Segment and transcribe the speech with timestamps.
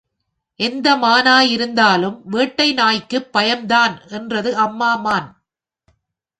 [0.59, 5.29] எந்த மானாயிருந்தாலும் வேட்டை நாய்க்குப் பயம்தான் என்றது அம்மா மான்.